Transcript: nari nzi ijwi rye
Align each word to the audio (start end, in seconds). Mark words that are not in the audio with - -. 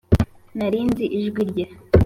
nari 0.57 0.79
nzi 0.89 1.05
ijwi 1.17 1.41
rye 1.49 1.65